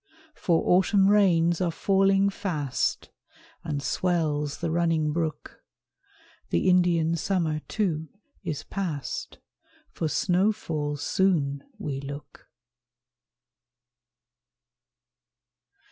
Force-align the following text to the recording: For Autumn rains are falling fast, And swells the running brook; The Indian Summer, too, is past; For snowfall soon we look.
For 0.33 0.63
Autumn 0.65 1.09
rains 1.09 1.61
are 1.61 1.69
falling 1.69 2.31
fast, 2.31 3.11
And 3.63 3.83
swells 3.83 4.57
the 4.57 4.71
running 4.71 5.13
brook; 5.13 5.61
The 6.49 6.67
Indian 6.69 7.15
Summer, 7.15 7.59
too, 7.67 8.09
is 8.43 8.63
past; 8.63 9.37
For 9.91 10.07
snowfall 10.07 10.97
soon 10.97 11.63
we 11.77 11.99
look. 12.01 12.47